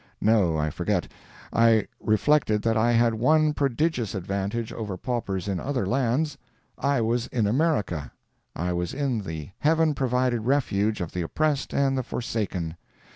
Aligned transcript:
No, 0.19 0.57
I 0.57 0.71
forget. 0.71 1.07
I 1.53 1.85
reflected 1.99 2.63
that 2.63 2.75
I 2.75 2.93
had 2.93 3.13
one 3.13 3.53
prodigious 3.53 4.15
advantage 4.15 4.73
over 4.73 4.97
paupers 4.97 5.47
in 5.47 5.59
other 5.59 5.85
lands—I 5.85 7.01
was 7.01 7.27
in 7.27 7.45
America! 7.45 8.11
I 8.55 8.73
was 8.73 8.95
in 8.95 9.19
the 9.21 9.51
heaven 9.59 9.93
provided 9.93 10.47
refuge 10.47 11.01
of 11.01 11.11
the 11.11 11.21
oppressed 11.21 11.71
and 11.71 11.95
the 11.95 12.01
forsaken! 12.01 12.77